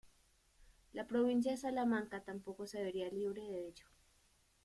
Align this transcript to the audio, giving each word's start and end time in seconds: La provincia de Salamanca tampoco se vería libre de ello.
La 0.93 1.05
provincia 1.05 1.51
de 1.51 1.57
Salamanca 1.59 2.23
tampoco 2.23 2.65
se 2.65 2.81
vería 2.81 3.07
libre 3.09 3.43
de 3.43 3.67
ello. 3.67 3.85